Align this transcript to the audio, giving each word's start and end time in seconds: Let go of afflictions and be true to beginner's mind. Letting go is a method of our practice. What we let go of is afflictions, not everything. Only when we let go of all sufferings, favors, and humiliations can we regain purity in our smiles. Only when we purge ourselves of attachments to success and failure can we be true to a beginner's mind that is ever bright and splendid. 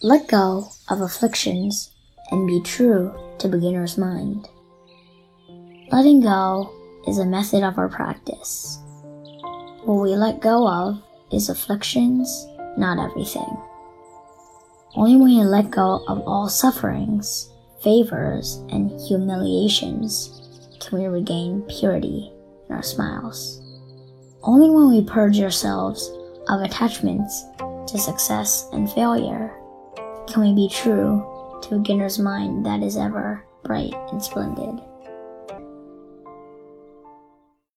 Let 0.00 0.28
go 0.28 0.70
of 0.88 1.00
afflictions 1.00 1.90
and 2.30 2.46
be 2.46 2.60
true 2.62 3.12
to 3.40 3.48
beginner's 3.48 3.98
mind. 3.98 4.48
Letting 5.90 6.20
go 6.20 6.72
is 7.08 7.18
a 7.18 7.26
method 7.26 7.64
of 7.64 7.78
our 7.78 7.88
practice. 7.88 8.78
What 9.82 10.00
we 10.00 10.10
let 10.14 10.38
go 10.38 10.68
of 10.68 11.02
is 11.32 11.48
afflictions, 11.48 12.46
not 12.76 13.00
everything. 13.00 13.60
Only 14.94 15.16
when 15.16 15.36
we 15.36 15.42
let 15.42 15.72
go 15.72 16.04
of 16.06 16.20
all 16.28 16.48
sufferings, 16.48 17.50
favors, 17.82 18.62
and 18.70 18.92
humiliations 19.00 20.78
can 20.78 21.00
we 21.00 21.06
regain 21.06 21.62
purity 21.62 22.30
in 22.68 22.76
our 22.76 22.84
smiles. 22.84 23.60
Only 24.44 24.70
when 24.70 24.90
we 24.90 25.02
purge 25.02 25.40
ourselves 25.40 26.08
of 26.48 26.60
attachments 26.60 27.42
to 27.88 27.98
success 27.98 28.68
and 28.72 28.88
failure 28.92 29.57
can 30.28 30.42
we 30.42 30.52
be 30.54 30.68
true 30.68 31.24
to 31.62 31.74
a 31.74 31.78
beginner's 31.78 32.18
mind 32.18 32.64
that 32.64 32.82
is 32.82 32.96
ever 32.96 33.44
bright 33.62 33.94
and 34.12 34.22
splendid. 34.22 34.80